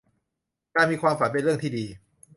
[0.75, 1.85] การมีความฝันเป็นเรื่องที่ดี